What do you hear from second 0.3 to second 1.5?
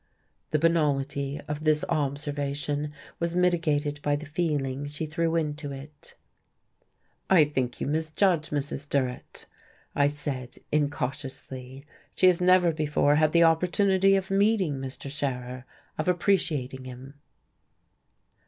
The banality